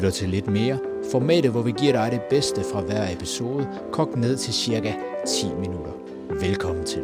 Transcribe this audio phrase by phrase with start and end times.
[0.00, 0.78] lytter til lidt mere.
[1.12, 4.92] Formatet, hvor vi giver dig det bedste fra hver episode, kogt ned til cirka
[5.26, 5.92] 10 minutter.
[6.40, 7.02] Velkommen til.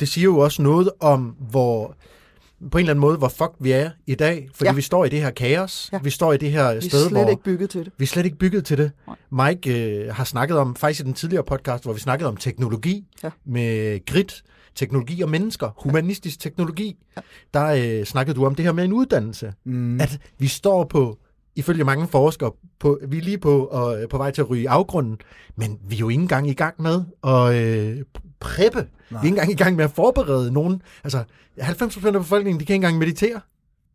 [0.00, 1.20] det siger jo også noget om,
[1.50, 1.94] hvor
[2.70, 4.48] på en eller anden måde, hvor fuck vi er i dag.
[4.54, 4.70] Fordi ja.
[4.72, 4.74] Ja.
[4.76, 5.88] vi står i det her kaos.
[5.92, 5.96] Ja.
[5.96, 6.02] Ja.
[6.02, 7.92] Vi står i det her Vi er sted, slet hvor ikke bygget til det.
[7.98, 8.90] vi er slet ikke bygget til det.
[9.32, 13.04] Mike øh, har snakket om, faktisk i den tidligere podcast, hvor vi snakkede om teknologi
[13.24, 13.30] Ja.
[13.46, 14.42] med grit,
[14.74, 16.96] teknologi og mennesker, humanistisk teknologi.
[17.16, 17.20] Ja.
[17.54, 19.52] Der øh, snakkede du om det her med en uddannelse.
[19.64, 20.00] Mm.
[20.00, 21.18] At vi står på,
[21.56, 25.16] ifølge mange forskere, på, vi er lige på, og, på vej til at ryge afgrunden,
[25.56, 28.02] men vi er jo ikke engang i gang med at øh,
[28.40, 28.86] preppe.
[29.10, 29.22] Nej.
[29.22, 30.82] Vi er ikke engang i gang med at forberede nogen.
[31.04, 31.24] Altså,
[31.60, 33.40] 90% af befolkningen, de kan ikke engang meditere.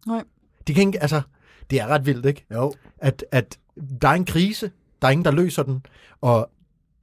[0.07, 0.23] Nej.
[0.67, 1.21] De kan ikke, altså,
[1.69, 2.45] det er ret vildt, ikke?
[2.53, 2.73] Jo.
[2.97, 3.57] At, at
[4.01, 5.85] der er en krise, der er ingen, der løser den,
[6.21, 6.49] og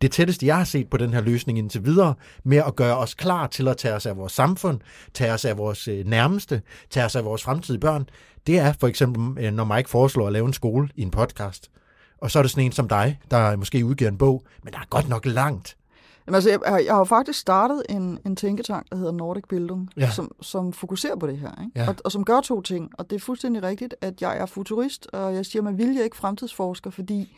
[0.02, 3.14] det tætteste, jeg har set på den her løsning indtil videre, med at gøre os
[3.14, 4.80] klar til at tage os af vores samfund,
[5.14, 8.08] tage os af vores øh, nærmeste, tage os af vores fremtidige børn,
[8.46, 11.70] det er for eksempel, øh, når Mike foreslår at lave en skole i en podcast.
[12.20, 14.78] Og så er det sådan en som dig, der måske udgiver en bog, men der
[14.78, 15.76] er godt nok langt.
[16.30, 19.44] Jamen, altså, jeg, har- jeg har jo faktisk startet en, en tænketank, der hedder Nordic
[19.48, 20.10] Bildung, Ja.
[20.10, 21.50] som, som fokuserer på det her.
[21.64, 21.72] Ikke?
[21.80, 21.88] Ja.
[21.88, 22.90] Og, og som gør to ting.
[22.98, 26.16] Og det er fuldstændig rigtigt, at jeg er futurist, og jeg siger med vilje ikke
[26.16, 27.36] fremtidsforsker, fordi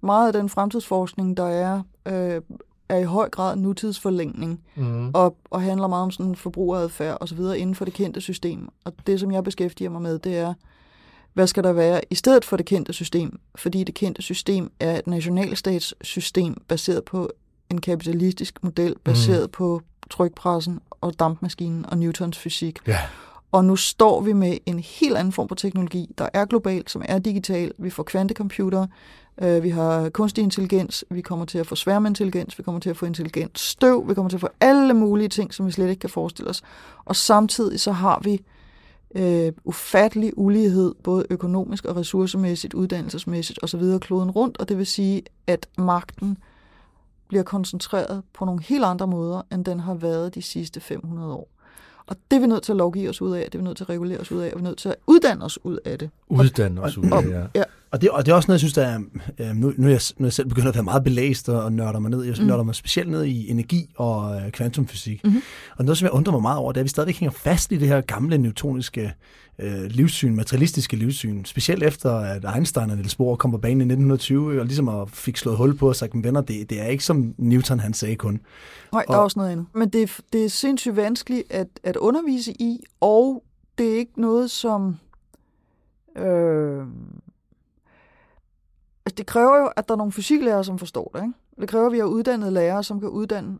[0.00, 2.40] meget af den fremtidsforskning, der er, øh,
[2.88, 5.10] er i høj grad nutidsforlængning, Mm.
[5.14, 8.68] og, og handler meget om sådan forbrugeradfærd og så videre inden for det kendte system.
[8.84, 10.54] Og det, som jeg beskæftiger mig med, det er,
[11.32, 13.40] hvad skal der være i stedet for det kendte system?
[13.54, 17.30] Fordi det kendte system er et nationalstatssystem baseret på
[17.70, 19.52] en kapitalistisk model, baseret mm.
[19.52, 22.78] på trykpressen og dampmaskinen og Newtons fysik.
[22.86, 22.98] Ja.
[23.52, 27.02] Og nu står vi med en helt anden form for teknologi, der er global, som
[27.04, 27.72] er digital.
[27.78, 28.86] Vi får kvantecomputer,
[29.42, 32.96] øh, vi har kunstig intelligens, vi kommer til at få sværmintelligens, vi kommer til at
[32.96, 36.00] få intelligent støv, vi kommer til at få alle mulige ting, som vi slet ikke
[36.00, 36.62] kan forestille os.
[37.04, 38.42] Og samtidig så har vi
[39.14, 43.98] øh, ufattelig ulighed, både økonomisk og ressourcemæssigt, uddannelsesmæssigt osv.
[44.00, 46.38] kloden rundt, og det vil sige, at magten
[47.30, 51.48] bliver koncentreret på nogle helt andre måder, end den har været de sidste 500 år.
[52.06, 53.76] Og det er vi nødt til at lovgive os ud af, det er vi nødt
[53.76, 55.78] til at regulere os ud af, og vi er nødt til at uddanne os ud
[55.84, 56.10] af det.
[56.28, 57.46] Uddanne os ud af, ja.
[57.54, 59.00] Ja, Og det, og det er også noget, jeg synes, der er,
[59.38, 61.62] øh, nu, nu, er jeg, nu er jeg selv begyndt at være meget belæst og,
[61.62, 62.22] og nørder mig ned.
[62.22, 62.46] Jeg mm.
[62.46, 65.24] nørder mig specielt ned i energi og øh, kvantumfysik.
[65.24, 65.42] Mm-hmm.
[65.76, 67.72] Og noget, som jeg undrer mig meget over, det er, at vi stadig hænger fast
[67.72, 69.12] i det her gamle newtoniske
[69.60, 71.44] øh, livssyn, materialistiske livssyn.
[71.44, 75.10] Specielt efter, at Einstein og Niels Bohr kom på banen i 1920, og ligesom at
[75.10, 77.94] fik slået hul på og sagt, men venner, det, det er ikke som Newton han
[77.94, 78.40] sagde kun.
[78.92, 79.66] Nej, der er også noget andet.
[79.74, 83.44] Men det, er- det er sindssygt vanskeligt at, at undervise i, og
[83.78, 84.96] det er ikke noget, som...
[86.16, 86.78] Øh,
[89.06, 91.22] altså det kræver jo, at der er nogle fysiklærere, som forstår det.
[91.22, 91.34] Ikke?
[91.60, 93.58] Det kræver, at vi har uddannede lærere, som kan uddanne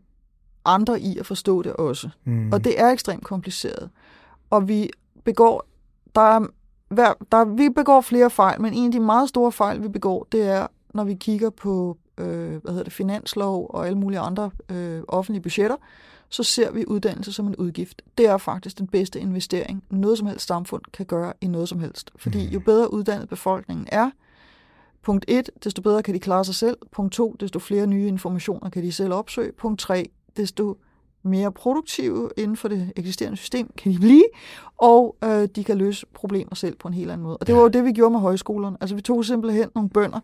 [0.65, 2.09] andre i at forstå det også.
[2.25, 2.51] Mm.
[2.53, 3.89] Og det er ekstremt kompliceret.
[4.49, 4.89] Og vi
[5.23, 5.65] begår,
[6.15, 6.47] der er,
[6.89, 10.27] hver, der, vi begår flere fejl, men en af de meget store fejl, vi begår,
[10.31, 14.51] det er, når vi kigger på øh, hvad hedder det, finanslov og alle mulige andre
[14.69, 15.75] øh, offentlige budgetter,
[16.29, 18.01] så ser vi uddannelse som en udgift.
[18.17, 21.79] Det er faktisk den bedste investering, noget som helst samfund kan gøre i noget som
[21.79, 22.11] helst.
[22.15, 24.11] Fordi jo bedre uddannet befolkningen er,
[25.01, 26.77] punkt 1, desto bedre kan de klare sig selv.
[26.91, 29.51] Punkt 2, desto flere nye informationer kan de selv opsøge.
[29.51, 30.77] Punkt 3, desto
[31.23, 34.25] mere produktive inden for det eksisterende system kan de blive,
[34.77, 37.37] og øh, de kan løse problemer selv på en helt anden måde.
[37.37, 38.77] Og det var jo det, vi gjorde med højskolerne.
[38.81, 40.19] Altså vi tog simpelthen nogle bønder,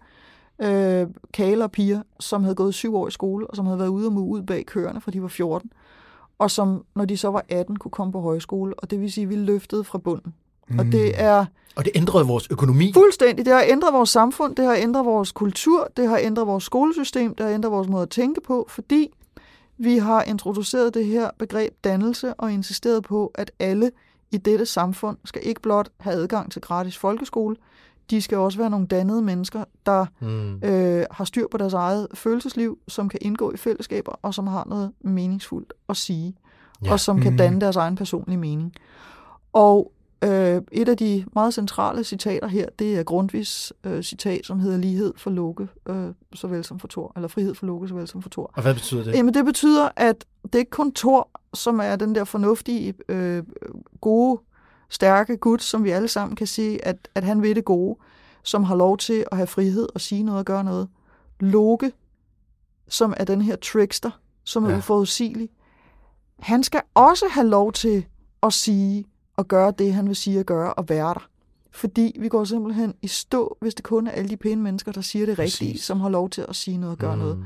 [0.61, 3.89] øh, kale og piger, som havde gået syv år i skole, og som havde været
[3.89, 5.71] ude og mue ud bag køerne, fra de var 14,
[6.39, 9.23] og som, når de så var 18, kunne komme på højskole, og det vil sige,
[9.23, 10.33] at vi løftede fra bunden.
[10.69, 10.79] Mm.
[10.79, 11.45] Og det er
[11.75, 12.93] Og det ændrede vores økonomi.
[12.93, 16.63] fuldstændig, det har ændret vores samfund, det har ændret vores kultur, det har ændret vores
[16.63, 19.09] skolesystem, det har ændret vores måde at tænke på, fordi
[19.77, 23.91] Vi har introduceret det her begreb dannelse og insisteret på, at alle
[24.31, 27.55] i dette samfund skal ikke blot have adgang til gratis folkeskole,
[28.09, 30.55] de skal også være nogle dannede mennesker, der mm.
[30.63, 34.65] øh, har styr på deres eget følelsesliv, som kan indgå i fællesskaber, og som har
[34.69, 36.35] noget meningsfuldt at sige,
[36.85, 36.91] ja.
[36.91, 37.37] og som kan mm.
[37.37, 38.73] danne deres egen personlige mening.
[39.53, 39.91] Og
[40.21, 44.77] øh, et af de meget centrale citater her, det er Grundtvigs øh, citat, som hedder
[44.77, 48.29] lighed for Loke, øh, såvel som for Thor, eller frihed for Loke, såvel som for
[48.29, 48.51] Thor.
[48.53, 49.13] Og hvad betyder det?
[49.13, 53.43] Jamen det betyder, at det er ikke kun Thor, som er den der fornuftige, øh,
[54.01, 54.41] gode
[54.89, 57.97] stærke Gud, som vi alle sammen kan sige, at, at han vil det gode,
[58.43, 60.87] som har lov til at have frihed og sige noget og gøre noget.
[61.39, 61.91] Loke,
[62.87, 64.11] som er den her trickster,
[64.43, 64.77] som er ja.
[64.77, 65.49] uforudsigelig,
[66.39, 68.05] han skal også have lov til
[68.43, 69.05] at sige
[69.37, 71.27] og gøre det, han vil sige at gøre og være der.
[71.71, 75.01] Fordi vi går simpelthen i stå, hvis det kun er alle de pæne mennesker, der
[75.01, 75.61] siger det Præcis.
[75.61, 77.21] rigtige, som har lov til at sige noget og gøre mm.
[77.21, 77.45] noget.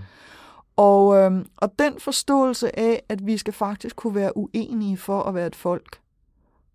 [0.75, 5.35] Og, øhm, og den forståelse af, at vi skal faktisk kunne være uenige for at
[5.35, 5.99] være et folk,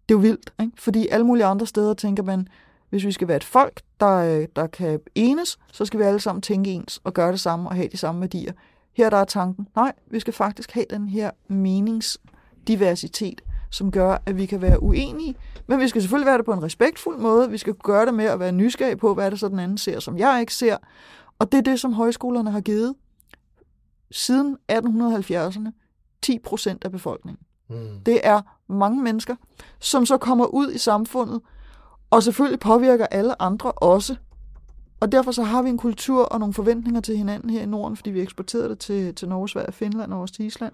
[0.09, 0.73] det er jo vildt, ikke?
[0.79, 2.49] fordi alle mulige andre steder tænker man,
[2.91, 6.21] hvis vi skal være et folk, der, øh, der kan enes, så skal vi alle
[6.21, 8.53] sammen tænke ens og gøre det samme og have de samme værdier.
[8.93, 14.37] Her der er tanken, nej, vi skal faktisk have den her meningsdiversitet, som gør, at
[14.37, 15.35] vi kan være uenige,
[15.67, 17.51] men vi skal selvfølgelig være det på en respektfuld måde.
[17.51, 20.01] Vi skal gøre det med at være nysgerrige på, hvad det så den anden ser,
[20.01, 20.77] som jeg ikke ser.
[21.39, 22.95] Og det er det, som højskolerne har givet
[24.11, 25.71] siden 1870'erne
[26.23, 27.47] 10 procent af befolkningen.
[27.69, 28.01] Mm.
[28.07, 29.37] Det er mange mennesker,
[29.81, 31.41] som så kommer ud i samfundet,
[32.11, 34.17] og selvfølgelig påvirker alle andre også.
[35.01, 37.97] Og derfor så har vi en kultur og nogle forventninger til hinanden her i Norden,
[37.97, 40.73] fordi vi eksporterer det til, til Norge, Sverige, Finland og også til Island,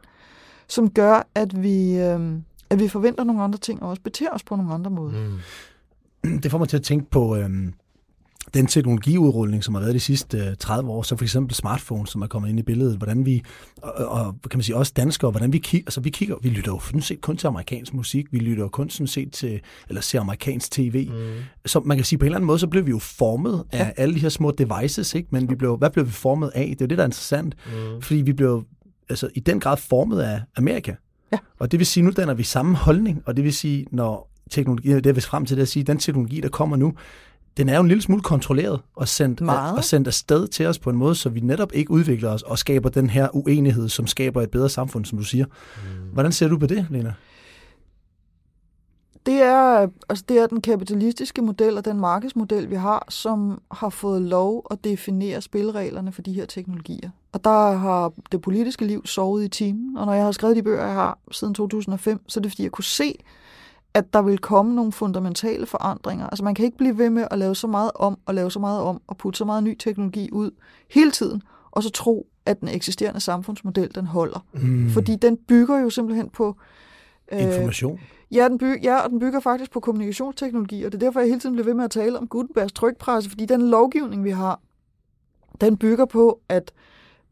[0.68, 2.38] som gør, at vi, øh,
[2.72, 5.38] at vi forventer nogle andre ting og også beter os på nogle andre måder.
[6.24, 6.38] Mm.
[6.38, 7.50] Det får mig til at tænke på, øh,
[8.54, 12.22] den teknologiudrulning, som har været de sidste 30 øh, år, så for eksempel smartphones, som
[12.22, 13.42] er kommet ind i billedet, hvordan vi,
[13.82, 16.72] og, og kan man sige også danskere, hvordan vi kigger, altså vi kigger, vi lytter
[16.72, 20.00] jo sådan set kun til amerikansk musik, vi lytter jo kun sådan set til, eller
[20.00, 21.16] ser amerikansk tv, mm.
[21.66, 23.78] så man kan sige på en eller anden måde, så blev vi jo formet af
[23.78, 23.90] ja.
[23.96, 25.28] alle de her små devices, ikke?
[25.30, 26.66] men vi blev, hvad blev vi formet af?
[26.66, 28.02] Det er jo det, der er interessant, mm.
[28.02, 28.64] fordi vi blev
[29.08, 30.94] altså, i den grad formet af Amerika.
[31.32, 31.38] Ja.
[31.58, 34.88] Og det vil sige, nu danner vi samme holdning, og det vil sige, når teknologi,
[34.88, 36.92] det er vist frem til det at sige, den teknologi, der kommer nu,
[37.56, 39.76] den er jo en lille smule kontrolleret og sendt, Meget.
[39.76, 42.58] og sendt afsted til os på en måde, så vi netop ikke udvikler os og
[42.58, 45.44] skaber den her uenighed, som skaber et bedre samfund, som du siger.
[45.46, 46.08] Mm.
[46.12, 47.14] Hvordan ser du på det, Lena?
[49.26, 53.88] Det er, altså det er den kapitalistiske model og den markedsmodel, vi har, som har
[53.88, 57.10] fået lov at definere spillereglerne for de her teknologier.
[57.32, 60.62] Og der har det politiske liv sovet i timen, og når jeg har skrevet de
[60.62, 63.18] bøger, jeg har siden 2005, så er det fordi, jeg kunne se,
[63.94, 66.26] at der vil komme nogle fundamentale forandringer.
[66.26, 68.58] Altså man kan ikke blive ved med at lave så meget om, og lave så
[68.58, 70.50] meget om, og putte så meget ny teknologi ud
[70.90, 74.46] hele tiden, og så tro, at den eksisterende samfundsmodel, den holder.
[74.52, 74.90] Mm.
[74.90, 76.56] Fordi den bygger jo simpelthen på...
[77.32, 78.00] Øh, Information.
[78.30, 81.28] Ja, den bygger, ja, og den bygger faktisk på kommunikationsteknologi, og det er derfor, jeg
[81.28, 84.60] hele tiden bliver ved med at tale om Gutenbergs trykpresse, fordi den lovgivning, vi har,
[85.60, 86.72] den bygger på, at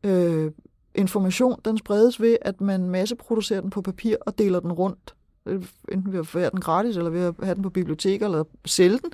[0.05, 0.51] øh,
[0.95, 5.15] information, den spredes ved, at man masseproducerer den på papir og deler den rundt
[5.47, 8.45] øh, enten ved at få den gratis, eller ved at have den på biblioteker, eller
[8.65, 9.13] sælge den.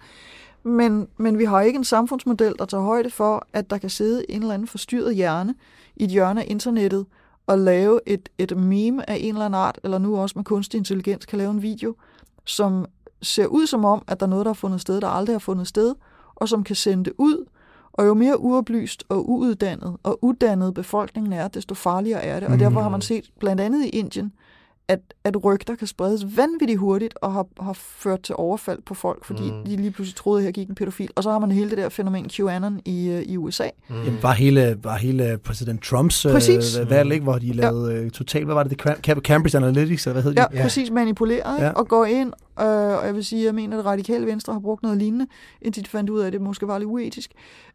[0.63, 4.31] Men, men vi har ikke en samfundsmodel, der tager højde for, at der kan sidde
[4.31, 5.55] en eller anden forstyrret hjerne
[5.97, 7.07] i et hjørne af internettet,
[7.47, 10.79] og lave et, et meme af en eller anden art, eller nu også med kunstig
[10.79, 11.95] intelligens kan lave en video,
[12.45, 12.87] som
[13.23, 15.39] ser ud som om, at der er noget, der har fundet sted, der aldrig har
[15.39, 15.95] fundet sted,
[16.35, 17.45] og som kan sende det ud.
[17.97, 22.49] Og jo mere uoplyst og uuddannet og uddannet befolkningen er, desto farligere er det.
[22.49, 24.33] Og derfor har man set, blandt andet i Indien,
[24.89, 29.25] at, at rygter kan spredes vanvittigt hurtigt og har, har ført til overfald på folk,
[29.25, 29.65] fordi mm.
[29.65, 31.11] de lige pludselig troede, at her gik en pædofil.
[31.15, 33.69] Og så har man hele det der fænomen QAnon i, øh, i USA.
[33.89, 34.03] Mm.
[34.05, 38.01] Jamen, var hele, var hele præsident Trumps øh, valg, ikke, hvor de lavede ja.
[38.01, 40.39] Øh, totalt, hvad var det, det Cambridge Analytics, eller hvad hed det?
[40.39, 41.71] Ja, ja, præcis manipuleret, ja.
[41.71, 42.67] og går ind, øh,
[42.99, 45.27] og jeg vil sige, jeg mener, at radikale venstre har brugt noget lignende,
[45.63, 47.31] indtil de fandt ud af, at det måske var lidt uetisk.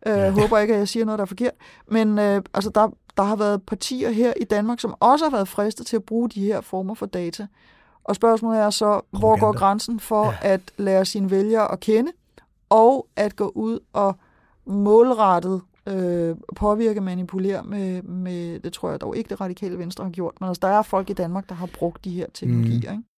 [0.07, 0.29] Øh, ja.
[0.29, 1.53] håber ikke, at jeg siger noget, der er forkert.
[1.87, 5.47] Men øh, altså, der, der har været partier her i Danmark, som også har været
[5.47, 7.47] fristet til at bruge de her former for data.
[8.03, 10.37] Og spørgsmålet er så, hvor går grænsen for ja.
[10.41, 12.11] at lære sine vælgere at kende,
[12.69, 14.15] og at gå ud og
[14.65, 20.11] målrettet øh, påvirke, manipulere med, med, det tror jeg dog ikke, det radikale venstre har
[20.11, 22.91] gjort, men altså, der er folk i Danmark, der har brugt de her teknologier.
[22.91, 22.97] Mm.
[22.97, 23.09] Ikke?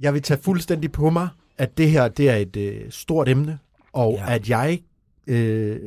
[0.00, 3.58] Jeg vil tage fuldstændig på mig, at det her det er et øh, stort emne,
[3.92, 4.34] og ja.
[4.34, 4.82] at jeg
[5.26, 5.78] øh,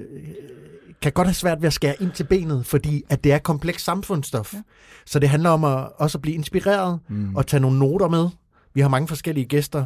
[1.02, 3.84] kan godt have svært ved at skære ind til benet, fordi at det er kompleks
[3.84, 4.54] samfundsstof.
[4.54, 4.62] Ja.
[5.06, 7.36] Så det handler om at også at blive inspireret mm.
[7.36, 8.30] og tage nogle noter med.
[8.74, 9.86] Vi har mange forskellige gæster.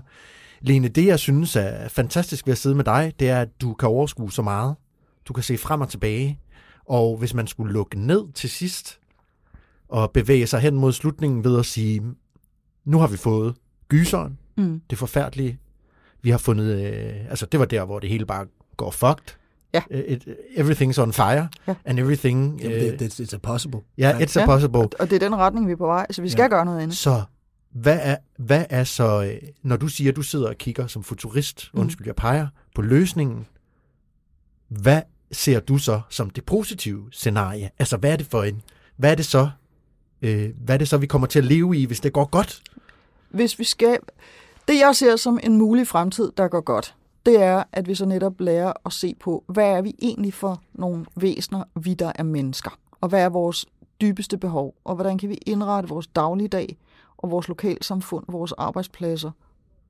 [0.61, 3.73] Lene, det jeg synes er fantastisk ved at sidde med dig, det er, at du
[3.73, 4.75] kan overskue så meget.
[5.25, 6.39] Du kan se frem og tilbage.
[6.85, 8.99] Og hvis man skulle lukke ned til sidst,
[9.95, 12.01] at bevæge sig hen mod slutningen ved at sige,
[12.85, 13.55] nu har vi fået
[13.89, 14.81] gyseren, Mm.
[14.89, 15.59] det forfærdelige.
[16.21, 18.45] Vi har fundet, øh, altså det var der, hvor det hele bare
[18.77, 19.35] går fucked.
[19.73, 19.81] Ja.
[19.91, 21.73] Øh, It, everything's on fire, Ja.
[21.85, 22.61] and everything...
[22.61, 23.79] Jamen, øh, det, det, it's a possible.
[23.97, 24.45] ja, it's a Ja.
[24.45, 24.79] possible.
[24.79, 26.43] Og det er den retning, vi er på vej, så vi skal Ja.
[26.43, 26.49] ja.
[26.49, 26.97] gøre noget andet.
[26.97, 27.21] Så
[27.71, 31.03] hvad er, hvad er så, øh, når du siger, at du sidder og kigger som
[31.03, 31.79] futurist, Mm.
[31.79, 33.45] undskyld, jeg peger på løsningen,
[34.67, 35.01] hvad
[35.31, 37.69] ser du så som det positive scenarie?
[37.79, 38.61] Altså, hvad er det for en,
[38.97, 39.49] hvad er det så,
[40.21, 42.61] øh, hvad er det så, vi kommer til at leve i, hvis det går godt?
[43.29, 43.97] Hvis vi skal...
[44.67, 48.05] Det, jeg ser som en mulig fremtid, der går godt, det er, at vi så
[48.05, 52.23] netop lærer at se på, hvad er vi egentlig for nogle væsener, vi der er
[52.23, 52.71] mennesker?
[53.01, 53.65] Og hvad er vores
[54.01, 54.75] dybeste behov?
[54.83, 56.77] Og hvordan kan vi indrette vores dagligdag
[57.17, 59.31] og vores lokalsamfund, vores arbejdspladser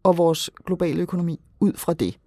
[0.04, 2.20] og vores globale økonomi ud fra det?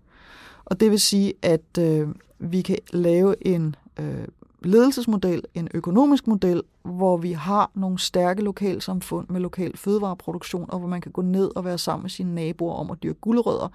[0.64, 2.08] Og det vil sige, at øh,
[2.38, 4.28] vi kan lave en øh,
[4.66, 10.88] ledelsesmodel, en økonomisk model, hvor vi har nogle stærke lokalsamfund med lokal fødevareproduktion, og hvor
[10.88, 13.68] man kan gå ned og være sammen med sine naboer om at dyrke gulerødder,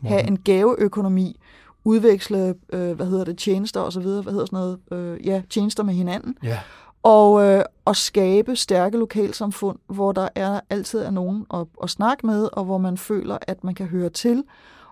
[0.00, 1.36] have en gaveøkonomi,
[1.84, 5.42] udveksle, øh, hvad hedder det, tjenester og så videre, hvad hedder sådan noget, øh, ja,
[5.50, 6.58] tjenester med hinanden, Ja.
[7.02, 12.26] og, øh, og skabe stærke lokalsamfund, hvor der er altid er nogen at, at snakke
[12.26, 14.44] med, og hvor man føler, at man kan høre til,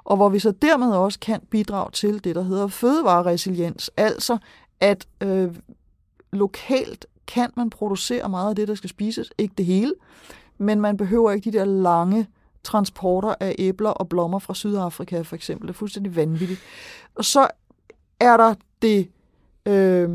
[0.05, 4.39] og hvor vi så dermed også kan bidrage til det, der hedder fødevareresiliens, altså
[4.81, 5.55] at øh,
[6.33, 9.95] lokalt kan man producere meget af det, der skal spises, ikke det hele,
[10.59, 12.27] men man behøver ikke de der lange
[12.65, 15.69] transporter af æbler og blommer fra Sydafrika for eksempel.
[15.69, 16.61] Det er fuldstændig vanvittigt.
[17.15, 17.49] Og så
[18.21, 19.09] er der det,
[19.67, 20.09] øh,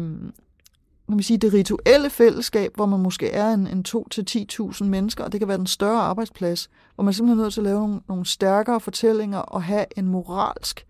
[1.08, 5.32] kan man sige, det rituelle fællesskab, hvor man måske er en, en 2-10.000 mennesker, og
[5.32, 8.02] det kan være den større arbejdsplads, hvor man simpelthen er nødt til at lave nogle,
[8.08, 10.86] nogle stærkere fortællinger og have en moralsk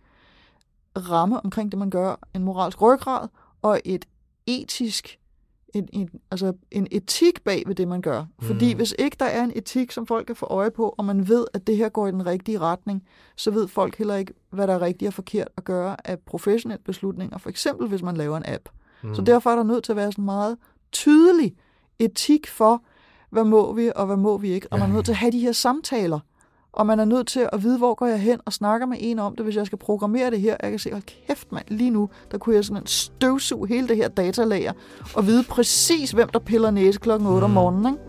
[0.97, 3.27] ramme omkring det, man gør, en moralsk ryggrad
[3.61, 4.05] og et
[4.47, 5.19] etisk
[5.73, 8.25] en, en, altså en etik bag ved det, man gør.
[8.41, 11.27] Fordi hvis ikke der er en etik, som folk kan få øje på, og man
[11.27, 13.03] ved, at det her går i den rigtige retning,
[13.35, 16.83] så ved folk heller ikke, hvad der er rigtigt og forkert at gøre af professionelle
[16.83, 17.37] beslutninger.
[17.37, 18.69] For eksempel, hvis man laver en app.
[19.03, 19.15] Mm.
[19.15, 20.57] Så derfor er der nødt til at være sådan meget
[20.91, 21.55] tydelig
[21.99, 22.83] etik for,
[23.29, 24.67] hvad må vi, og hvad må vi ikke.
[24.71, 26.19] Og man er nødt til at have de her samtaler.
[26.73, 29.19] Og man er nødt til at vide, hvor går jeg hen og snakker med en
[29.19, 30.55] om det, hvis jeg skal programmere det her.
[30.63, 33.97] Jeg kan se, hold kæft mand, lige nu, der kunne jeg simpelthen støvsuge hele det
[33.97, 34.73] her datalager,
[35.15, 37.93] og vide præcis, hvem der piller næse klokken 8 om morgenen.
[37.93, 38.05] Ikke?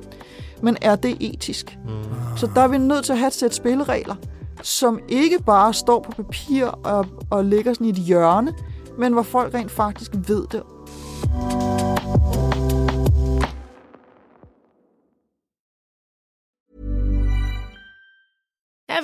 [0.62, 1.78] Men er det etisk?
[1.84, 2.36] Mm.
[2.36, 4.14] Så der er vi nødt til at have et sæt spilleregler,
[4.62, 8.54] som ikke bare står på papir og, og ligger sådan i et hjørne,
[8.98, 10.62] men hvor folk rent faktisk ved det.